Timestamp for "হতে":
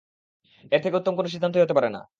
1.63-1.75